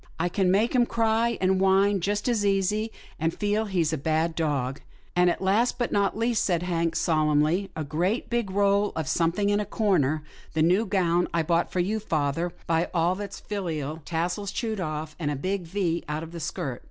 [0.19, 4.33] I can make him cry and whine, just as easy, and feel he's a bad
[4.33, 4.81] dog.""
[5.15, 9.59] And last but not least," said Hank, solemnly, a great big roll of something in
[9.59, 10.23] a corner—
[10.55, 15.15] the new gown I bought for you, father, by all that's fihal— tassels chewed off,
[15.19, 16.79] and a big V out of the skirt."